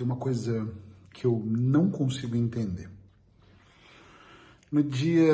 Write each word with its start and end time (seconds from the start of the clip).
tem 0.00 0.06
uma 0.06 0.16
coisa 0.16 0.66
que 1.12 1.26
eu 1.26 1.44
não 1.46 1.90
consigo 1.90 2.34
entender. 2.34 2.88
No 4.72 4.82
dia 4.82 5.30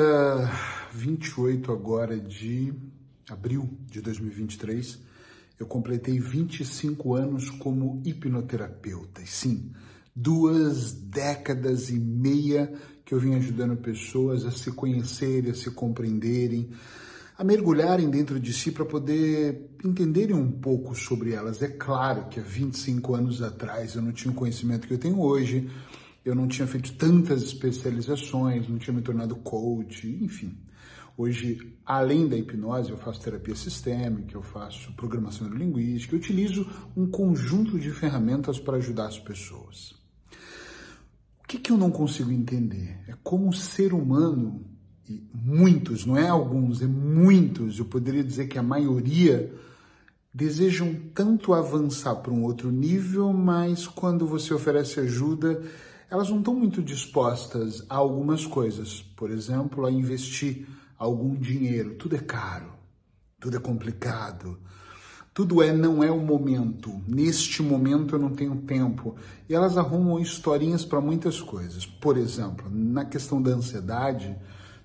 28 0.91 1.71
agora 1.71 2.19
de 2.19 2.73
abril 3.29 3.69
de 3.89 4.01
2023, 4.01 4.99
eu 5.57 5.65
completei 5.65 6.19
25 6.19 7.15
anos 7.15 7.49
como 7.49 8.01
hipnoterapeuta. 8.03 9.21
E 9.21 9.27
sim, 9.27 9.71
duas 10.13 10.91
décadas 10.91 11.89
e 11.89 11.97
meia 11.97 12.69
que 13.05 13.13
eu 13.13 13.21
vim 13.21 13.35
ajudando 13.35 13.77
pessoas 13.77 14.43
a 14.43 14.51
se 14.51 14.73
conhecerem, 14.73 15.51
a 15.51 15.55
se 15.55 15.71
compreenderem, 15.71 16.71
a 17.37 17.43
mergulharem 17.43 18.09
dentro 18.09 18.39
de 18.39 18.51
si 18.51 18.71
para 18.71 18.83
poder 18.83 19.69
entenderem 19.85 20.35
um 20.35 20.51
pouco 20.51 20.95
sobre 20.95 21.33
elas. 21.33 21.61
É 21.61 21.67
claro 21.67 22.27
que 22.29 22.39
há 22.39 22.43
25 22.43 23.13
anos 23.13 23.43
atrás 23.43 23.93
eu 23.93 24.01
não 24.01 24.11
tinha 24.11 24.31
o 24.31 24.35
conhecimento 24.35 24.87
que 24.87 24.93
eu 24.95 24.97
tenho 24.97 25.21
hoje, 25.21 25.69
eu 26.25 26.33
não 26.33 26.47
tinha 26.47 26.67
feito 26.67 26.93
tantas 26.93 27.43
especializações, 27.43 28.67
não 28.67 28.79
tinha 28.79 28.93
me 28.93 29.03
tornado 29.03 29.35
coach, 29.35 30.07
enfim. 30.21 30.57
Hoje, 31.15 31.77
além 31.85 32.27
da 32.27 32.35
hipnose, 32.35 32.91
eu 32.91 32.97
faço 32.97 33.21
terapia 33.21 33.55
sistêmica, 33.55 34.35
eu 34.35 34.41
faço 34.41 34.91
programação 34.93 35.47
neurolinguística, 35.47 36.15
eu 36.15 36.19
utilizo 36.19 36.67
um 36.95 37.07
conjunto 37.07 37.79
de 37.79 37.91
ferramentas 37.91 38.59
para 38.59 38.77
ajudar 38.77 39.07
as 39.07 39.19
pessoas. 39.19 39.95
O 41.43 41.47
que, 41.47 41.59
que 41.59 41.71
eu 41.71 41.77
não 41.77 41.91
consigo 41.91 42.31
entender? 42.31 42.99
É 43.07 43.13
como 43.23 43.49
o 43.49 43.53
ser 43.53 43.93
humano 43.93 44.76
muitos, 45.33 46.05
não 46.05 46.17
é 46.17 46.27
alguns, 46.27 46.81
é 46.81 46.87
muitos, 46.87 47.79
eu 47.79 47.85
poderia 47.85 48.23
dizer 48.23 48.47
que 48.47 48.57
a 48.57 48.63
maioria 48.63 49.53
desejam 50.33 50.95
tanto 51.13 51.53
avançar 51.53 52.15
para 52.15 52.31
um 52.31 52.43
outro 52.43 52.71
nível, 52.71 53.33
mas 53.33 53.87
quando 53.87 54.27
você 54.27 54.53
oferece 54.53 54.99
ajuda, 54.99 55.63
elas 56.09 56.29
não 56.29 56.39
estão 56.39 56.53
muito 56.53 56.81
dispostas 56.81 57.83
a 57.89 57.95
algumas 57.95 58.45
coisas. 58.45 59.01
Por 59.15 59.31
exemplo, 59.31 59.85
a 59.85 59.91
investir 59.91 60.67
algum 60.97 61.35
dinheiro. 61.35 61.95
Tudo 61.95 62.15
é 62.15 62.19
caro, 62.19 62.71
tudo 63.39 63.57
é 63.57 63.59
complicado. 63.59 64.57
Tudo 65.33 65.61
é 65.61 65.71
não 65.71 66.03
é 66.03 66.11
o 66.11 66.19
momento. 66.19 66.99
Neste 67.07 67.61
momento 67.61 68.15
eu 68.15 68.19
não 68.19 68.31
tenho 68.31 68.55
tempo. 68.57 69.15
E 69.47 69.53
elas 69.53 69.77
arrumam 69.77 70.19
historinhas 70.19 70.83
para 70.83 70.99
muitas 70.99 71.39
coisas. 71.41 71.85
Por 71.85 72.17
exemplo, 72.17 72.67
na 72.71 73.05
questão 73.05 73.39
da 73.39 73.51
ansiedade, 73.51 74.35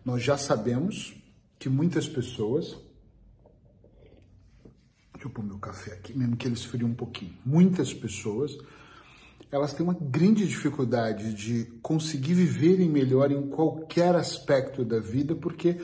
nós 0.05 0.23
já 0.23 0.37
sabemos 0.37 1.15
que 1.59 1.69
muitas 1.69 2.09
pessoas. 2.09 2.77
Deixa 5.13 5.29
eu 5.29 5.31
pôr 5.31 5.45
meu 5.45 5.59
café 5.59 5.93
aqui, 5.93 6.17
mesmo 6.17 6.37
que 6.37 6.47
ele 6.47 6.55
esfrie 6.55 6.85
um 6.85 6.95
pouquinho. 6.95 7.37
Muitas 7.45 7.95
pessoas 7.95 8.57
elas 9.53 9.75
têm 9.75 9.85
uma 9.85 9.97
grande 10.01 10.49
dificuldade 10.49 11.35
de 11.35 11.67
conseguir 11.83 12.33
viverem 12.33 12.89
melhor 12.89 13.31
em 13.31 13.51
qualquer 13.51 14.17
aspecto 14.17 14.83
da 14.83 14.99
vida, 14.99 15.35
porque 15.35 15.79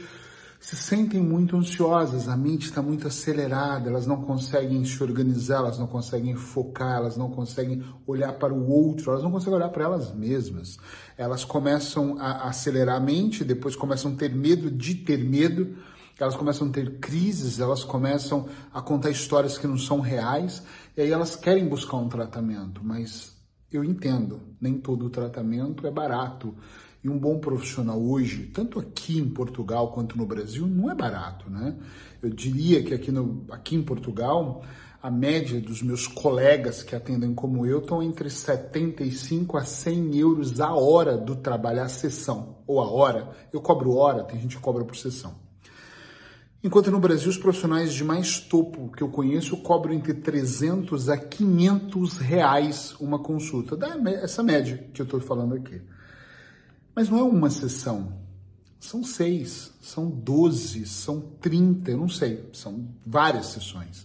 se 0.69 0.77
sentem 0.77 1.19
muito 1.19 1.57
ansiosas, 1.57 2.29
a 2.29 2.37
mente 2.37 2.67
está 2.67 2.83
muito 2.83 3.07
acelerada, 3.07 3.89
elas 3.89 4.07
não 4.07 4.21
conseguem 4.21 4.85
se 4.85 5.03
organizar, 5.03 5.61
elas 5.61 5.79
não 5.79 5.87
conseguem 5.87 6.35
focar, 6.37 6.99
elas 6.99 7.17
não 7.17 7.31
conseguem 7.31 7.83
olhar 8.07 8.35
para 8.35 8.53
o 8.53 8.69
outro, 8.69 9.11
elas 9.11 9.23
não 9.23 9.31
conseguem 9.31 9.55
olhar 9.55 9.71
para 9.71 9.85
elas 9.85 10.15
mesmas. 10.15 10.77
Elas 11.17 11.43
começam 11.43 12.19
a 12.19 12.51
acelerar 12.51 12.97
a 12.97 13.01
mente, 13.01 13.45
depois 13.45 13.75
começam 13.75 14.13
a 14.13 14.15
ter 14.15 14.31
medo 14.31 14.71
de 14.71 14.95
ter 14.97 15.25
medo, 15.25 15.75
elas 16.21 16.37
começam 16.37 16.69
a 16.69 16.71
ter 16.71 16.99
crises, 16.99 17.61
elas 17.61 17.83
começam 17.83 18.47
a 18.71 18.83
contar 18.83 19.09
histórias 19.09 19.57
que 19.57 19.67
não 19.67 19.79
são 19.79 20.01
reais, 20.01 20.63
e 20.95 21.01
aí 21.01 21.11
elas 21.11 21.35
querem 21.35 21.67
buscar 21.67 21.97
um 21.97 22.11
tratamento, 22.11 22.83
mas 22.85 23.35
eu 23.73 23.83
entendo, 23.83 24.43
nem 24.61 24.75
todo 24.75 25.09
tratamento 25.09 25.87
é 25.87 25.91
barato. 25.91 26.55
E 27.03 27.09
um 27.09 27.19
bom 27.19 27.39
profissional 27.39 28.01
hoje, 28.01 28.51
tanto 28.53 28.79
aqui 28.79 29.19
em 29.19 29.29
Portugal 29.29 29.93
quanto 29.93 30.19
no 30.19 30.27
Brasil, 30.27 30.67
não 30.67 30.91
é 30.91 30.95
barato, 30.95 31.49
né? 31.49 31.77
Eu 32.21 32.31
diria 32.31 32.83
que 32.83 32.93
aqui, 32.93 33.13
no, 33.13 33.45
aqui 33.51 33.77
em 33.77 33.83
Portugal, 33.83 34.65
a 35.01 35.11
média 35.11 35.61
dos 35.61 35.81
meus 35.81 36.09
colegas 36.09 36.83
que 36.83 36.97
atendem 36.97 37.33
como 37.35 37.65
eu 37.65 37.79
estão 37.79 38.03
entre 38.03 38.29
75 38.29 39.57
a 39.57 39.65
100 39.65 40.17
euros 40.17 40.61
a 40.61 40.75
hora 40.75 41.17
do 41.17 41.37
trabalho, 41.37 41.83
a 41.83 41.89
sessão, 41.89 42.57
ou 42.67 42.81
a 42.81 42.91
hora. 42.91 43.31
Eu 43.53 43.61
cobro 43.61 43.95
hora, 43.95 44.25
tem 44.25 44.41
gente 44.41 44.57
que 44.57 44.63
cobra 44.63 44.85
por 44.85 44.97
sessão. 44.97 45.37
Enquanto 46.65 46.91
no 46.91 46.99
Brasil, 46.99 47.31
os 47.31 47.39
profissionais 47.39 47.95
de 47.95 48.03
mais 48.03 48.41
topo 48.41 48.91
que 48.91 49.01
eu 49.01 49.09
conheço 49.09 49.57
cobram 49.59 49.95
entre 49.95 50.15
300 50.15 51.09
a 51.09 51.17
500 51.17 52.19
reais 52.19 52.97
uma 52.99 53.21
consulta. 53.21 53.77
Dá 53.77 53.97
essa 54.21 54.43
média 54.43 54.89
que 54.93 55.01
eu 55.01 55.05
estou 55.05 55.21
falando 55.21 55.55
aqui. 55.55 55.81
Mas 56.99 57.09
não 57.09 57.21
é 57.21 57.23
uma 57.23 57.49
sessão, 57.49 58.13
são 58.81 59.05
seis, 59.05 59.73
são 59.81 60.11
doze, 60.11 60.85
são 60.85 61.21
trinta, 61.41 61.93
eu 61.93 61.97
não 61.97 62.09
sei, 62.09 62.45
são 62.53 62.89
várias 63.07 63.47
sessões. 63.47 64.05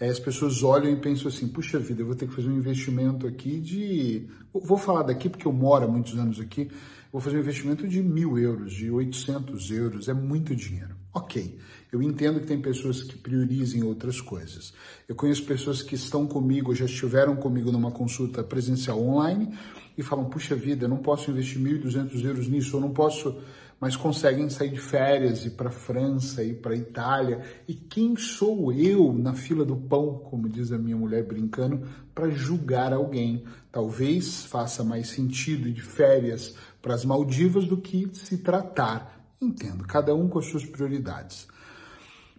As 0.00 0.18
pessoas 0.18 0.60
olham 0.64 0.90
e 0.92 0.96
pensam 0.96 1.28
assim, 1.28 1.46
puxa 1.46 1.78
vida, 1.78 2.02
eu 2.02 2.06
vou 2.06 2.16
ter 2.16 2.26
que 2.26 2.34
fazer 2.34 2.48
um 2.48 2.56
investimento 2.56 3.28
aqui 3.28 3.60
de... 3.60 4.26
Vou 4.52 4.76
falar 4.76 5.04
daqui 5.04 5.28
porque 5.28 5.46
eu 5.46 5.52
moro 5.52 5.84
há 5.84 5.88
muitos 5.88 6.18
anos 6.18 6.40
aqui, 6.40 6.68
vou 7.12 7.20
fazer 7.20 7.36
um 7.36 7.40
investimento 7.42 7.86
de 7.86 8.02
mil 8.02 8.36
euros, 8.36 8.72
de 8.72 8.90
800 8.90 9.70
euros, 9.70 10.08
é 10.08 10.12
muito 10.12 10.56
dinheiro. 10.56 10.96
Ok, 11.14 11.60
eu 11.92 12.02
entendo 12.02 12.40
que 12.40 12.46
tem 12.46 12.60
pessoas 12.60 13.04
que 13.04 13.16
priorizem 13.18 13.84
outras 13.84 14.20
coisas. 14.20 14.72
Eu 15.06 15.14
conheço 15.14 15.44
pessoas 15.44 15.80
que 15.80 15.94
estão 15.94 16.26
comigo, 16.26 16.74
já 16.74 16.86
estiveram 16.86 17.36
comigo 17.36 17.70
numa 17.70 17.92
consulta 17.92 18.42
presencial 18.42 19.00
online, 19.00 19.56
e 19.96 20.02
falam: 20.02 20.24
puxa 20.26 20.54
vida, 20.54 20.88
não 20.88 20.98
posso 20.98 21.30
investir 21.30 21.60
1.200 21.60 22.24
euros 22.24 22.48
nisso, 22.48 22.76
eu 22.76 22.80
não 22.80 22.90
posso, 22.90 23.36
mas 23.80 23.96
conseguem 23.96 24.48
sair 24.48 24.70
de 24.70 24.80
férias, 24.80 25.44
ir 25.44 25.50
para 25.50 25.70
França, 25.70 26.42
ir 26.42 26.60
para 26.60 26.76
Itália. 26.76 27.42
E 27.66 27.74
quem 27.74 28.16
sou 28.16 28.72
eu 28.72 29.12
na 29.12 29.34
fila 29.34 29.64
do 29.64 29.76
pão, 29.76 30.18
como 30.18 30.48
diz 30.48 30.72
a 30.72 30.78
minha 30.78 30.96
mulher 30.96 31.24
brincando, 31.24 31.86
para 32.14 32.30
julgar 32.30 32.92
alguém? 32.92 33.44
Talvez 33.70 34.44
faça 34.44 34.84
mais 34.84 35.08
sentido 35.08 35.68
ir 35.68 35.72
de 35.72 35.82
férias 35.82 36.54
para 36.80 36.94
as 36.94 37.04
Maldivas 37.04 37.66
do 37.66 37.76
que 37.76 38.08
se 38.12 38.38
tratar. 38.38 39.20
Entendo, 39.40 39.84
cada 39.84 40.14
um 40.14 40.28
com 40.28 40.38
as 40.38 40.46
suas 40.46 40.64
prioridades. 40.64 41.48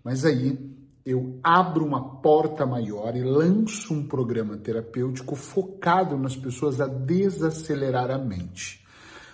Mas 0.03 0.25
aí 0.25 0.57
eu 1.05 1.39
abro 1.43 1.85
uma 1.85 2.21
porta 2.21 2.65
maior 2.65 3.15
e 3.15 3.23
lanço 3.23 3.93
um 3.93 4.07
programa 4.07 4.55
terapêutico 4.57 5.35
focado 5.35 6.17
nas 6.17 6.35
pessoas 6.35 6.79
a 6.79 6.87
desacelerar 6.87 8.09
a 8.09 8.17
mente. 8.17 8.81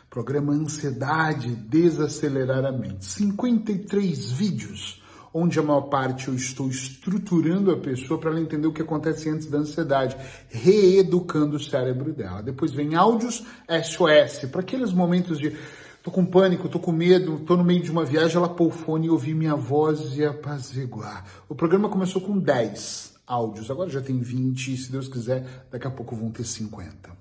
Programa 0.10 0.54
Ansiedade 0.54 1.56
Desacelerar 1.56 2.66
a 2.66 2.72
Mente. 2.72 3.06
53 3.06 4.32
vídeos, 4.32 5.04
onde 5.32 5.60
a 5.60 5.62
maior 5.62 5.82
parte 5.82 6.30
eu 6.30 6.34
estou 6.34 6.68
estruturando 6.68 7.70
a 7.70 7.78
pessoa 7.78 8.20
para 8.20 8.32
ela 8.32 8.42
entender 8.42 8.66
o 8.66 8.74
que 8.74 8.82
acontece 8.82 9.30
antes 9.30 9.46
da 9.46 9.60
ansiedade, 9.60 10.18
reeducando 10.50 11.58
o 11.58 11.60
cérebro 11.60 12.12
dela. 12.12 12.42
Depois 12.42 12.74
vem 12.74 12.96
áudios 12.96 13.46
SOS, 13.70 14.50
para 14.52 14.62
aqueles 14.62 14.92
momentos 14.92 15.38
de 15.38 15.56
Tô 16.02 16.10
com 16.10 16.26
pânico, 16.26 16.70
tô 16.70 16.80
com 16.80 16.94
medo, 16.94 17.40
tô 17.40 17.58
no 17.58 17.64
meio 17.64 17.84
de 17.84 17.92
uma 17.92 18.06
viagem, 18.06 18.38
ela 18.38 18.48
pôr 18.48 18.68
o 18.68 18.72
fone 18.72 19.08
e 19.08 19.10
ouvir 19.10 19.34
minha 19.34 19.56
voz 19.56 20.18
e 20.18 20.24
apaziguar. 20.24 21.26
O 21.50 21.56
programa 21.56 21.90
começou 21.90 22.22
com 22.22 22.40
10 22.40 23.16
áudios, 23.28 23.70
agora 23.70 23.90
já 23.90 24.00
tem 24.02 24.18
20 24.18 24.74
e 24.74 24.78
se 24.78 24.90
Deus 24.90 25.10
quiser, 25.10 25.68
daqui 25.70 25.86
a 25.86 25.92
pouco 25.92 26.16
vão 26.16 26.32
ter 26.32 26.46
50. 26.46 27.12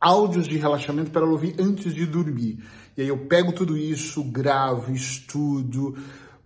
Áudios 0.00 0.46
de 0.46 0.56
relaxamento 0.56 1.10
para 1.10 1.22
ela 1.22 1.32
ouvir 1.32 1.56
antes 1.58 1.92
de 1.92 2.06
dormir. 2.06 2.62
E 2.96 3.02
aí 3.02 3.08
eu 3.08 3.26
pego 3.26 3.52
tudo 3.52 3.76
isso, 3.76 4.22
gravo, 4.22 4.92
estudo, 4.92 5.98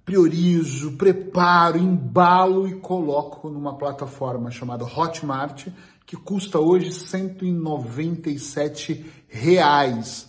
priorizo, 0.07 0.93
preparo, 0.93 1.77
embalo 1.77 2.67
e 2.67 2.81
coloco 2.81 3.51
numa 3.51 3.77
plataforma 3.77 4.51
chamada 4.51 4.87
Hotmart, 4.87 5.69
que 6.07 6.17
custa 6.17 6.59
hoje 6.59 6.91
197 6.91 9.05
reais 9.29 10.28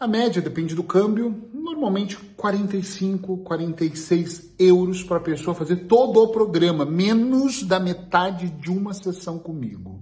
a 0.00 0.06
média 0.06 0.40
depende 0.40 0.76
do 0.76 0.84
câmbio, 0.84 1.50
normalmente 1.52 2.16
45, 2.36 3.38
46 3.38 4.54
euros 4.58 5.02
para 5.02 5.16
a 5.16 5.20
pessoa 5.20 5.56
fazer 5.56 5.76
todo 5.86 6.22
o 6.22 6.28
programa, 6.28 6.84
menos 6.84 7.64
da 7.64 7.80
metade 7.80 8.48
de 8.48 8.70
uma 8.70 8.94
sessão 8.94 9.38
comigo. 9.38 10.00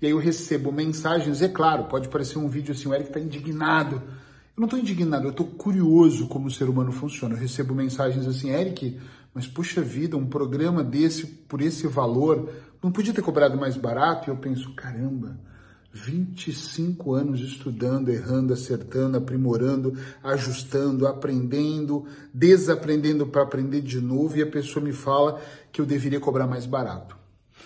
E 0.00 0.06
aí 0.06 0.12
eu 0.12 0.18
recebo 0.18 0.70
mensagens, 0.70 1.42
é 1.42 1.48
claro, 1.48 1.84
pode 1.84 2.08
parecer 2.08 2.38
um 2.38 2.48
vídeo 2.48 2.72
assim, 2.72 2.88
o 2.88 2.94
Eric 2.94 3.08
está 3.08 3.18
indignado. 3.18 3.96
Eu 3.96 4.60
não 4.60 4.66
estou 4.66 4.78
indignado, 4.78 5.24
eu 5.24 5.30
estou 5.30 5.46
curioso 5.46 6.28
como 6.28 6.46
o 6.46 6.50
ser 6.50 6.68
humano 6.68 6.92
funciona. 6.92 7.34
Eu 7.34 7.40
recebo 7.40 7.74
mensagens 7.74 8.26
assim, 8.28 8.50
Eric, 8.50 9.00
mas 9.34 9.48
puxa 9.48 9.82
vida, 9.82 10.16
um 10.16 10.26
programa 10.26 10.84
desse, 10.84 11.26
por 11.26 11.60
esse 11.60 11.88
valor, 11.88 12.48
não 12.82 12.92
podia 12.92 13.12
ter 13.12 13.22
cobrado 13.22 13.58
mais 13.58 13.76
barato? 13.76 14.28
E 14.28 14.32
eu 14.32 14.36
penso, 14.36 14.72
caramba, 14.74 15.36
25 15.96 17.14
anos 17.14 17.40
estudando, 17.40 18.10
errando, 18.10 18.52
acertando, 18.52 19.16
aprimorando, 19.16 19.96
ajustando, 20.22 21.06
aprendendo, 21.06 22.04
desaprendendo 22.34 23.26
para 23.26 23.42
aprender 23.42 23.80
de 23.80 23.98
novo 23.98 24.36
e 24.36 24.42
a 24.42 24.46
pessoa 24.46 24.84
me 24.84 24.92
fala 24.92 25.40
que 25.72 25.80
eu 25.80 25.86
deveria 25.86 26.20
cobrar 26.20 26.46
mais 26.46 26.66
barato. 26.66 27.16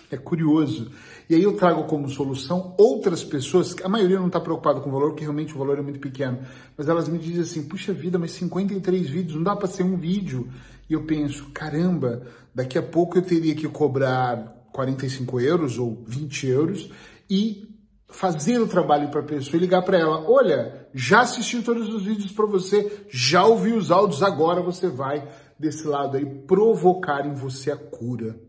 É 0.09 0.15
curioso. 0.15 0.89
E 1.29 1.35
aí 1.35 1.43
eu 1.43 1.57
trago 1.57 1.83
como 1.83 2.09
solução 2.09 2.73
outras 2.77 3.23
pessoas, 3.23 3.75
a 3.83 3.89
maioria 3.89 4.19
não 4.19 4.27
está 4.27 4.39
preocupada 4.39 4.79
com 4.79 4.89
o 4.89 4.93
valor, 4.93 5.09
porque 5.09 5.23
realmente 5.23 5.53
o 5.53 5.57
valor 5.57 5.77
é 5.77 5.81
muito 5.81 5.99
pequeno, 5.99 6.39
mas 6.77 6.87
elas 6.87 7.07
me 7.07 7.17
dizem 7.17 7.41
assim, 7.41 7.63
puxa 7.63 7.93
vida, 7.93 8.17
mas 8.17 8.31
53 8.31 9.09
vídeos, 9.09 9.35
não 9.35 9.43
dá 9.43 9.55
para 9.55 9.67
ser 9.67 9.83
um 9.83 9.95
vídeo. 9.95 10.49
E 10.89 10.93
eu 10.93 11.03
penso, 11.03 11.49
caramba, 11.53 12.23
daqui 12.55 12.77
a 12.77 12.81
pouco 12.81 13.17
eu 13.17 13.21
teria 13.21 13.55
que 13.55 13.67
cobrar 13.67 14.67
45 14.71 15.39
euros 15.41 15.77
ou 15.77 16.03
20 16.07 16.47
euros 16.47 16.89
e 17.29 17.69
fazer 18.11 18.59
o 18.59 18.67
trabalho 18.67 19.09
para 19.09 19.21
a 19.21 19.25
pessoa 19.25 19.57
e 19.57 19.61
ligar 19.61 19.81
para 19.81 19.97
ela: 19.97 20.29
olha, 20.29 20.87
já 20.93 21.21
assisti 21.21 21.61
todos 21.61 21.91
os 21.93 22.03
vídeos 22.03 22.31
para 22.31 22.45
você, 22.45 23.05
já 23.09 23.45
ouvi 23.45 23.71
os 23.71 23.89
áudios, 23.89 24.21
agora 24.21 24.61
você 24.61 24.87
vai 24.87 25.27
desse 25.57 25.87
lado 25.87 26.17
aí 26.17 26.25
provocar 26.25 27.25
em 27.25 27.33
você 27.33 27.71
a 27.71 27.77
cura. 27.77 28.39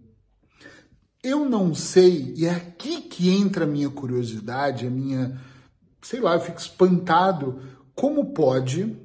Eu 1.22 1.44
não 1.44 1.72
sei, 1.72 2.34
e 2.36 2.46
é 2.46 2.50
aqui 2.50 3.02
que 3.02 3.30
entra 3.30 3.64
a 3.64 3.68
minha 3.68 3.88
curiosidade, 3.88 4.86
a 4.86 4.90
minha, 4.90 5.40
sei 6.00 6.20
lá, 6.20 6.34
eu 6.34 6.40
fico 6.40 6.58
espantado 6.58 7.60
como 7.94 8.32
pode 8.32 8.98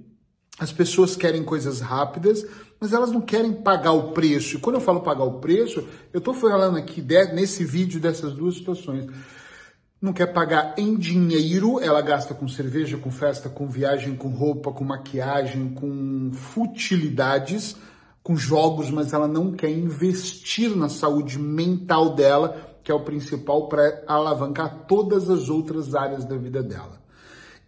as 0.60 0.72
pessoas 0.72 1.16
querem 1.16 1.44
coisas 1.44 1.80
rápidas, 1.80 2.44
mas 2.80 2.92
elas 2.92 3.12
não 3.12 3.22
querem 3.22 3.54
pagar 3.54 3.92
o 3.92 4.12
preço. 4.12 4.56
E 4.56 4.60
quando 4.60 4.78
eu 4.78 4.82
falo 4.82 5.02
pagar 5.02 5.24
o 5.24 5.40
preço, 5.40 5.88
eu 6.12 6.18
estou 6.18 6.34
falando 6.34 6.78
aqui 6.78 7.06
nesse 7.34 7.64
vídeo 7.64 8.00
dessas 8.00 8.34
duas 8.34 8.56
situações 8.56 9.06
não 10.02 10.14
quer 10.14 10.28
pagar 10.28 10.76
em 10.78 10.96
dinheiro, 10.96 11.80
ela 11.80 12.02
gasta 12.02 12.34
com 12.34 12.48
cerveja, 12.48 12.98
com 12.98 13.10
festa, 13.10 13.50
com 13.50 13.68
viagem, 13.68 14.16
com 14.16 14.30
roupa, 14.30 14.72
com 14.72 14.84
maquiagem, 14.84 15.70
com 15.70 16.32
futilidades, 16.34 17.76
com 18.22 18.36
jogos, 18.36 18.92
mas 18.92 19.12
ela 19.12 19.28
não 19.28 19.54
quer 19.54 19.72
investir 19.72 20.76
na 20.76 20.88
saúde 20.88 21.40
mental 21.40 22.14
dela, 22.14 22.78
que 22.84 22.92
é 22.92 22.94
o 22.94 23.00
principal 23.00 23.68
para 23.68 24.04
alavancar 24.08 24.86
todas 24.88 25.30
as 25.30 25.50
outras 25.50 25.96
áreas 25.96 26.26
da 26.26 26.38
vida 26.38 26.62
dela. 26.62 26.98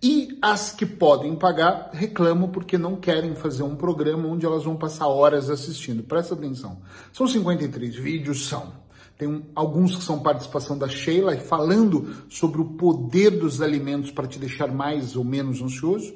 E 0.01 0.37
as 0.41 0.71
que 0.71 0.85
podem 0.85 1.35
pagar 1.35 1.89
reclamam 1.91 2.49
porque 2.49 2.77
não 2.77 2.95
querem 2.95 3.35
fazer 3.35 3.63
um 3.63 3.75
programa 3.75 4.29
onde 4.29 4.45
elas 4.45 4.63
vão 4.63 4.77
passar 4.77 5.07
horas 5.07 5.49
assistindo. 5.49 6.03
Presta 6.03 6.35
atenção. 6.35 6.77
São 7.11 7.27
53 7.27 7.95
vídeos, 7.95 8.47
são. 8.47 8.71
Tem 9.19 9.45
alguns 9.53 9.97
que 9.97 10.03
são 10.05 10.23
participação 10.23 10.77
da 10.77 10.87
Sheila, 10.87 11.37
falando 11.37 12.23
sobre 12.29 12.61
o 12.61 12.65
poder 12.65 13.31
dos 13.31 13.61
alimentos 13.61 14.11
para 14.11 14.25
te 14.25 14.39
deixar 14.39 14.71
mais 14.71 15.17
ou 15.17 15.25
menos 15.25 15.61
ansioso. 15.61 16.13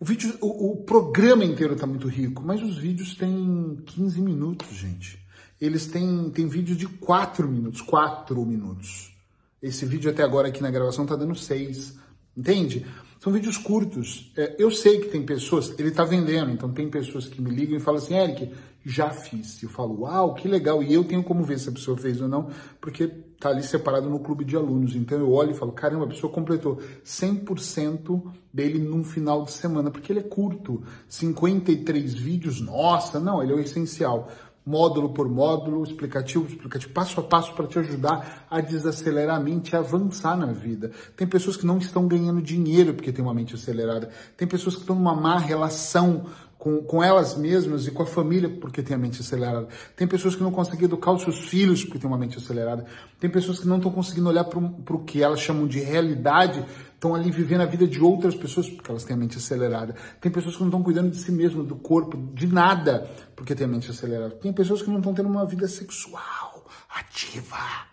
O, 0.00 0.04
vídeo, 0.04 0.36
o, 0.40 0.72
o 0.72 0.76
programa 0.78 1.44
inteiro 1.44 1.74
está 1.74 1.86
muito 1.86 2.08
rico, 2.08 2.42
mas 2.44 2.60
os 2.60 2.78
vídeos 2.78 3.14
têm 3.14 3.78
15 3.86 4.20
minutos, 4.20 4.76
gente. 4.76 5.24
Eles 5.60 5.86
têm, 5.86 6.28
têm 6.30 6.48
vídeo 6.48 6.74
de 6.74 6.88
4 6.88 7.48
minutos, 7.48 7.80
4 7.80 8.44
minutos. 8.44 9.16
Esse 9.62 9.86
vídeo 9.86 10.10
até 10.10 10.24
agora 10.24 10.48
aqui 10.48 10.60
na 10.60 10.70
gravação 10.72 11.04
está 11.04 11.14
dando 11.14 11.36
6, 11.36 11.96
entende? 12.36 12.86
São 13.20 13.32
vídeos 13.32 13.56
curtos. 13.56 14.30
É, 14.36 14.54
eu 14.58 14.70
sei 14.70 15.00
que 15.00 15.08
tem 15.08 15.24
pessoas, 15.24 15.74
ele 15.78 15.88
está 15.88 16.04
vendendo, 16.04 16.52
então 16.52 16.70
tem 16.72 16.88
pessoas 16.88 17.26
que 17.26 17.40
me 17.40 17.50
ligam 17.50 17.76
e 17.76 17.80
falam 17.80 18.00
assim, 18.00 18.14
Eric, 18.14 18.52
já 18.84 19.10
fiz. 19.10 19.60
Eu 19.62 19.68
falo, 19.68 20.02
uau, 20.02 20.34
que 20.34 20.46
legal. 20.46 20.80
E 20.80 20.94
eu 20.94 21.02
tenho 21.02 21.24
como 21.24 21.42
ver 21.42 21.58
se 21.58 21.68
a 21.68 21.72
pessoa 21.72 21.96
fez 21.96 22.20
ou 22.20 22.28
não, 22.28 22.50
porque 22.80 23.08
tá 23.40 23.48
ali 23.48 23.62
separado 23.62 24.08
no 24.08 24.20
clube 24.20 24.44
de 24.44 24.54
alunos. 24.54 24.94
Então 24.94 25.18
eu 25.18 25.32
olho 25.32 25.50
e 25.50 25.54
falo, 25.54 25.72
caramba, 25.72 26.04
a 26.04 26.08
pessoa 26.08 26.32
completou 26.32 26.78
100% 27.04 28.22
dele 28.52 28.78
num 28.78 29.02
final 29.02 29.44
de 29.44 29.50
semana, 29.50 29.90
porque 29.90 30.12
ele 30.12 30.20
é 30.20 30.22
curto. 30.22 30.82
53 31.08 32.14
vídeos, 32.14 32.60
nossa, 32.60 33.18
não, 33.18 33.42
ele 33.42 33.52
é 33.52 33.56
o 33.56 33.60
essencial. 33.60 34.30
Módulo 34.66 35.10
por 35.10 35.28
módulo, 35.28 35.84
explicativo, 35.84 36.44
explicativo, 36.46 36.92
passo 36.92 37.20
a 37.20 37.22
passo 37.22 37.54
para 37.54 37.68
te 37.68 37.78
ajudar 37.78 38.46
a 38.50 38.60
desacelerar 38.60 39.36
a 39.36 39.40
mente 39.40 39.70
e 39.70 39.76
avançar 39.76 40.36
na 40.36 40.46
vida. 40.46 40.90
Tem 41.16 41.24
pessoas 41.24 41.56
que 41.56 41.64
não 41.64 41.78
estão 41.78 42.08
ganhando 42.08 42.42
dinheiro 42.42 42.92
porque 42.92 43.12
tem 43.12 43.24
uma 43.24 43.32
mente 43.32 43.54
acelerada. 43.54 44.10
Tem 44.36 44.48
pessoas 44.48 44.74
que 44.74 44.80
estão 44.80 44.96
numa 44.96 45.14
má 45.14 45.38
relação 45.38 46.26
com, 46.58 46.82
com 46.82 47.00
elas 47.00 47.36
mesmas 47.36 47.86
e 47.86 47.92
com 47.92 48.02
a 48.02 48.06
família 48.06 48.48
porque 48.48 48.82
tem 48.82 48.96
a 48.96 48.98
mente 48.98 49.20
acelerada. 49.20 49.68
Tem 49.94 50.04
pessoas 50.04 50.34
que 50.34 50.42
não 50.42 50.50
conseguem 50.50 50.86
educar 50.86 51.12
os 51.12 51.22
seus 51.22 51.38
filhos 51.38 51.84
porque 51.84 52.00
tem 52.00 52.08
uma 52.08 52.18
mente 52.18 52.38
acelerada. 52.38 52.84
Tem 53.20 53.30
pessoas 53.30 53.60
que 53.60 53.68
não 53.68 53.76
estão 53.76 53.92
conseguindo 53.92 54.28
olhar 54.28 54.42
para 54.42 54.58
o 54.58 55.04
que 55.04 55.22
elas 55.22 55.38
chamam 55.38 55.68
de 55.68 55.78
realidade, 55.78 56.64
estão 56.96 57.14
ali 57.14 57.30
vivendo 57.30 57.60
a 57.60 57.66
vida 57.66 57.86
de 57.86 58.00
outras 58.00 58.34
pessoas 58.34 58.68
porque 58.68 58.90
elas 58.90 59.04
têm 59.04 59.14
a 59.14 59.18
mente 59.18 59.36
acelerada. 59.36 59.94
Tem 60.20 60.32
pessoas 60.32 60.56
que 60.56 60.60
não 60.62 60.68
estão 60.68 60.82
cuidando 60.82 61.10
de 61.10 61.18
si 61.18 61.30
mesmas, 61.30 61.66
do 61.66 61.76
corpo, 61.76 62.16
de 62.34 62.46
nada 62.46 63.08
porque 63.36 63.54
tem 63.54 63.66
a 63.66 63.68
mente 63.68 63.90
acelerada. 63.90 64.34
Tem 64.36 64.52
pessoas 64.52 64.82
que 64.82 64.88
não 64.88 64.98
estão 64.98 65.14
tendo 65.14 65.28
uma 65.28 65.46
vida 65.46 65.68
sexual 65.68 66.66
ativa 66.90 67.86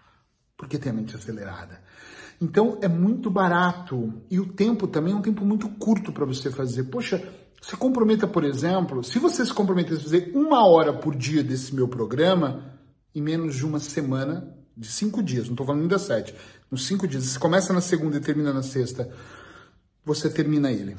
porque 0.58 0.78
tem 0.78 0.92
a 0.92 0.96
mente 0.96 1.16
acelerada. 1.16 1.82
Então 2.42 2.80
é 2.82 2.88
muito 2.88 3.30
barato 3.30 4.14
e 4.32 4.40
o 4.40 4.46
tempo 4.46 4.88
também 4.88 5.14
é 5.14 5.16
um 5.16 5.22
tempo 5.22 5.46
muito 5.46 5.70
curto 5.70 6.12
para 6.12 6.26
você 6.26 6.50
fazer. 6.50 6.86
Poxa, 6.86 7.22
se 7.62 7.76
comprometa, 7.78 8.28
por 8.28 8.44
exemplo, 8.44 9.04
se 9.04 9.20
você 9.20 9.46
se 9.46 9.54
comprometer 9.54 9.98
a 9.98 10.02
fazer 10.02 10.32
uma 10.34 10.66
hora 10.66 10.94
por 10.94 11.16
dia 11.16 11.44
desse 11.44 11.76
meu 11.76 11.88
programa, 11.88 12.74
em 13.14 13.22
menos 13.22 13.56
de 13.56 13.66
uma 13.66 13.80
semana, 13.80 14.56
de 14.76 14.88
cinco 14.88 15.22
dias, 15.22 15.46
não 15.46 15.54
estou 15.54 15.66
falando 15.66 15.82
ainda 15.82 16.00
sete, 16.00 16.36
nos 16.70 16.86
cinco 16.86 17.08
dias, 17.08 17.26
você 17.26 17.40
começa 17.40 17.72
na 17.74 17.82
segunda 17.82 18.18
e 18.18 18.20
termina 18.20 18.52
na 18.52 18.64
sexta, 18.64 19.10
você 20.04 20.30
termina 20.30 20.72
ele. 20.72 20.96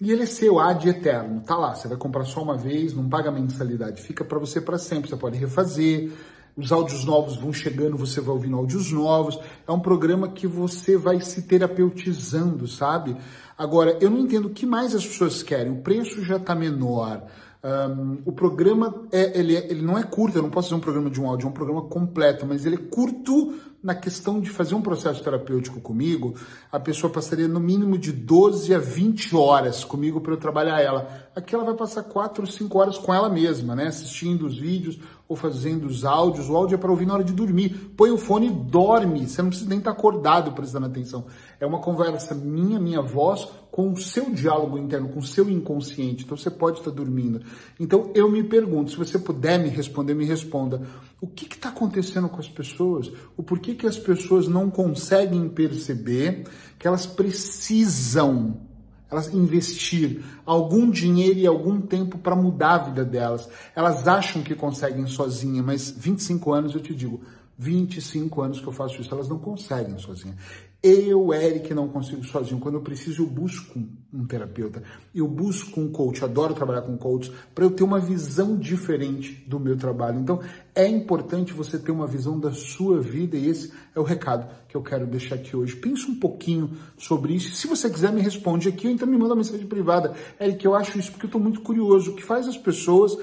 E 0.00 0.12
ele 0.12 0.24
é 0.24 0.26
seu, 0.26 0.60
ad 0.60 0.86
eterno, 0.86 1.40
tá 1.40 1.56
lá, 1.56 1.74
você 1.74 1.88
vai 1.88 1.96
comprar 1.96 2.24
só 2.24 2.42
uma 2.42 2.56
vez, 2.56 2.92
não 2.92 3.08
paga 3.08 3.30
mensalidade, 3.30 4.02
fica 4.02 4.24
para 4.24 4.38
você 4.38 4.60
para 4.60 4.78
sempre, 4.78 5.08
você 5.08 5.16
pode 5.16 5.38
refazer, 5.38 6.12
os 6.56 6.72
áudios 6.72 7.04
novos 7.04 7.36
vão 7.36 7.52
chegando, 7.52 7.98
você 7.98 8.18
vai 8.18 8.34
ouvindo 8.34 8.56
áudios 8.56 8.90
novos. 8.90 9.38
É 9.68 9.72
um 9.72 9.78
programa 9.78 10.28
que 10.28 10.46
você 10.46 10.96
vai 10.96 11.20
se 11.20 11.42
terapeutizando, 11.42 12.66
sabe? 12.66 13.14
Agora, 13.58 13.98
eu 14.00 14.08
não 14.08 14.20
entendo 14.20 14.46
o 14.46 14.50
que 14.50 14.64
mais 14.64 14.94
as 14.94 15.06
pessoas 15.06 15.42
querem. 15.42 15.72
O 15.72 15.82
preço 15.82 16.24
já 16.24 16.36
está 16.36 16.54
menor. 16.54 17.22
Um, 17.66 18.22
o 18.24 18.30
programa 18.30 18.94
é, 19.10 19.36
ele, 19.36 19.56
é, 19.56 19.66
ele 19.68 19.82
não 19.82 19.98
é 19.98 20.04
curto, 20.04 20.38
eu 20.38 20.42
não 20.42 20.50
posso 20.50 20.68
fazer 20.68 20.78
um 20.78 20.80
programa 20.80 21.10
de 21.10 21.20
um 21.20 21.28
áudio, 21.28 21.46
é 21.46 21.50
um 21.50 21.52
programa 21.52 21.82
completo, 21.82 22.46
mas 22.46 22.64
ele 22.64 22.76
é 22.76 22.78
curto 22.78 23.56
na 23.82 23.92
questão 23.92 24.40
de 24.40 24.48
fazer 24.50 24.76
um 24.76 24.80
processo 24.80 25.20
terapêutico 25.20 25.80
comigo. 25.80 26.36
A 26.70 26.78
pessoa 26.78 27.12
passaria 27.12 27.48
no 27.48 27.58
mínimo 27.58 27.98
de 27.98 28.12
12 28.12 28.72
a 28.72 28.78
20 28.78 29.34
horas 29.34 29.82
comigo 29.82 30.20
para 30.20 30.34
eu 30.34 30.36
trabalhar 30.36 30.80
ela. 30.80 31.25
Aqui 31.36 31.54
ela 31.54 31.64
vai 31.64 31.74
passar 31.74 32.02
4 32.02 32.44
ou 32.44 32.50
5 32.50 32.78
horas 32.78 32.96
com 32.96 33.12
ela 33.12 33.28
mesma, 33.28 33.76
né? 33.76 33.88
Assistindo 33.88 34.46
os 34.46 34.58
vídeos 34.58 34.98
ou 35.28 35.36
fazendo 35.36 35.84
os 35.86 36.02
áudios. 36.02 36.48
O 36.48 36.56
áudio 36.56 36.76
é 36.76 36.78
para 36.78 36.90
ouvir 36.90 37.04
na 37.04 37.12
hora 37.12 37.22
de 37.22 37.34
dormir. 37.34 37.92
Põe 37.94 38.10
o 38.10 38.16
fone 38.16 38.46
e 38.46 38.50
dorme. 38.50 39.28
Você 39.28 39.42
não 39.42 39.50
precisa 39.50 39.68
nem 39.68 39.78
estar 39.78 39.92
tá 39.92 39.98
acordado 39.98 40.52
prestando 40.52 40.86
atenção. 40.86 41.26
É 41.60 41.66
uma 41.66 41.78
conversa 41.78 42.34
minha, 42.34 42.80
minha 42.80 43.02
voz, 43.02 43.46
com 43.70 43.92
o 43.92 43.98
seu 43.98 44.30
diálogo 44.30 44.78
interno, 44.78 45.10
com 45.10 45.18
o 45.18 45.22
seu 45.22 45.50
inconsciente. 45.50 46.24
Então 46.24 46.38
você 46.38 46.50
pode 46.50 46.78
estar 46.78 46.90
dormindo. 46.90 47.42
Então 47.78 48.10
eu 48.14 48.30
me 48.30 48.42
pergunto, 48.42 48.92
se 48.92 48.96
você 48.96 49.18
puder 49.18 49.58
me 49.58 49.68
responder, 49.68 50.14
me 50.14 50.24
responda. 50.24 50.80
O 51.20 51.26
que 51.26 51.54
está 51.54 51.68
acontecendo 51.68 52.30
com 52.30 52.40
as 52.40 52.48
pessoas? 52.48 53.12
O 53.36 53.42
porquê 53.42 53.74
que 53.74 53.86
as 53.86 53.98
pessoas 53.98 54.48
não 54.48 54.70
conseguem 54.70 55.50
perceber 55.50 56.44
que 56.78 56.88
elas 56.88 57.04
precisam 57.04 58.65
elas 59.10 59.32
investir 59.32 60.22
algum 60.44 60.90
dinheiro 60.90 61.38
e 61.38 61.46
algum 61.46 61.80
tempo 61.80 62.18
para 62.18 62.34
mudar 62.34 62.74
a 62.74 62.78
vida 62.78 63.04
delas. 63.04 63.48
Elas 63.74 64.06
acham 64.08 64.42
que 64.42 64.54
conseguem 64.54 65.06
sozinha, 65.06 65.62
mas 65.62 65.90
25 65.90 66.52
anos 66.52 66.74
eu 66.74 66.80
te 66.80 66.94
digo, 66.94 67.20
25 67.58 68.42
anos 68.42 68.60
que 68.60 68.66
eu 68.66 68.72
faço 68.72 69.00
isso, 69.00 69.12
elas 69.14 69.28
não 69.28 69.38
conseguem 69.38 69.98
sozinha. 69.98 70.36
Eu, 70.82 71.34
Eric, 71.34 71.74
não 71.74 71.88
consigo 71.88 72.22
sozinho. 72.24 72.60
Quando 72.60 72.76
eu 72.76 72.80
preciso, 72.80 73.22
eu 73.22 73.26
busco 73.26 73.82
um 74.12 74.24
terapeuta. 74.24 74.82
Eu 75.12 75.26
busco 75.26 75.80
um 75.80 75.90
coach. 75.90 76.22
Adoro 76.22 76.54
trabalhar 76.54 76.82
com 76.82 76.96
coaches 76.96 77.32
para 77.52 77.64
eu 77.64 77.70
ter 77.70 77.82
uma 77.82 77.98
visão 77.98 78.56
diferente 78.56 79.32
do 79.48 79.58
meu 79.58 79.76
trabalho. 79.76 80.20
Então, 80.20 80.40
é 80.74 80.86
importante 80.86 81.52
você 81.52 81.76
ter 81.76 81.90
uma 81.90 82.06
visão 82.06 82.38
da 82.38 82.52
sua 82.52 83.00
vida 83.00 83.36
e 83.36 83.48
esse 83.48 83.72
é 83.96 83.98
o 83.98 84.04
recado 84.04 84.48
que 84.68 84.76
eu 84.76 84.82
quero 84.82 85.06
deixar 85.06 85.36
aqui 85.36 85.56
hoje. 85.56 85.74
Pense 85.74 86.08
um 86.08 86.20
pouquinho 86.20 86.70
sobre 86.96 87.34
isso. 87.34 87.54
Se 87.56 87.66
você 87.66 87.90
quiser, 87.90 88.12
me 88.12 88.20
responde 88.20 88.68
aqui 88.68 88.86
ou 88.86 88.92
então 88.92 89.08
me 89.08 89.16
manda 89.16 89.30
uma 89.30 89.36
mensagem 89.36 89.66
privada. 89.66 90.14
Eric, 90.40 90.64
eu 90.64 90.74
acho 90.74 90.96
isso 90.98 91.10
porque 91.10 91.24
eu 91.24 91.28
estou 91.28 91.40
muito 91.40 91.62
curioso. 91.62 92.12
O 92.12 92.14
que 92.14 92.22
faz 92.22 92.46
as 92.46 92.56
pessoas 92.56 93.18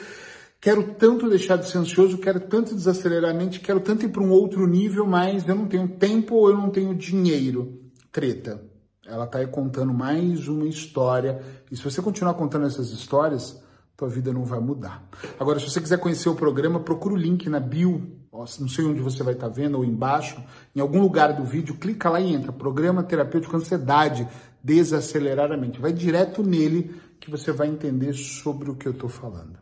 quero 0.63 0.93
tanto 0.93 1.29
deixar 1.29 1.57
de 1.57 1.67
ser 1.67 1.77
ansioso, 1.77 2.17
quero 2.17 2.39
tanto 2.39 2.73
desacelerar 2.73 3.31
a 3.31 3.33
mente, 3.33 3.59
quero 3.59 3.81
tanto 3.81 4.05
ir 4.05 4.09
para 4.09 4.23
um 4.23 4.31
outro 4.31 4.65
nível, 4.65 5.05
mas 5.05 5.45
eu 5.45 5.55
não 5.55 5.67
tenho 5.67 5.89
tempo 5.89 6.35
ou 6.35 6.49
eu 6.49 6.55
não 6.55 6.69
tenho 6.69 6.95
dinheiro. 6.95 7.81
Treta. 8.13 8.63
Ela 9.05 9.25
está 9.25 9.39
aí 9.39 9.47
contando 9.47 9.93
mais 9.93 10.47
uma 10.47 10.65
história. 10.65 11.43
E 11.69 11.75
se 11.75 11.83
você 11.83 12.01
continuar 12.01 12.35
contando 12.35 12.65
essas 12.65 12.91
histórias, 12.91 13.61
tua 13.97 14.07
vida 14.07 14.31
não 14.31 14.45
vai 14.45 14.61
mudar. 14.61 15.05
Agora, 15.37 15.59
se 15.59 15.69
você 15.69 15.81
quiser 15.81 15.97
conhecer 15.97 16.29
o 16.29 16.35
programa, 16.35 16.79
procura 16.79 17.15
o 17.15 17.17
link 17.17 17.49
na 17.49 17.59
bio. 17.59 18.01
Não 18.31 18.69
sei 18.69 18.85
onde 18.85 19.01
você 19.01 19.21
vai 19.21 19.33
estar 19.33 19.49
tá 19.49 19.53
vendo 19.53 19.75
ou 19.75 19.83
embaixo, 19.83 20.41
em 20.73 20.79
algum 20.79 21.01
lugar 21.01 21.33
do 21.33 21.43
vídeo, 21.43 21.75
clica 21.75 22.09
lá 22.09 22.21
e 22.21 22.33
entra. 22.33 22.53
Programa 22.53 23.03
Terapêutico 23.03 23.57
Ansiedade, 23.57 24.25
Desacelerar 24.63 25.51
a 25.51 25.57
Mente. 25.57 25.81
Vai 25.81 25.91
direto 25.91 26.41
nele 26.41 26.95
que 27.19 27.29
você 27.29 27.51
vai 27.51 27.67
entender 27.67 28.13
sobre 28.13 28.71
o 28.71 28.75
que 28.75 28.87
eu 28.87 28.93
estou 28.93 29.09
falando. 29.09 29.61